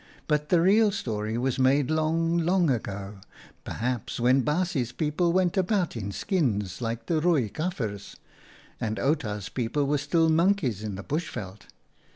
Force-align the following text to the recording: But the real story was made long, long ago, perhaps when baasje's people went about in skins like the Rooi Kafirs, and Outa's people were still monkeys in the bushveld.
But 0.27 0.49
the 0.49 0.59
real 0.59 0.89
story 0.89 1.37
was 1.37 1.59
made 1.59 1.91
long, 1.91 2.39
long 2.39 2.71
ago, 2.71 3.19
perhaps 3.63 4.19
when 4.19 4.41
baasje's 4.41 4.91
people 4.91 5.31
went 5.31 5.57
about 5.57 5.95
in 5.95 6.11
skins 6.11 6.81
like 6.81 7.05
the 7.05 7.21
Rooi 7.21 7.53
Kafirs, 7.53 8.15
and 8.79 8.97
Outa's 8.97 9.47
people 9.49 9.85
were 9.85 9.99
still 9.99 10.27
monkeys 10.27 10.81
in 10.81 10.95
the 10.95 11.03
bushveld. 11.03 11.67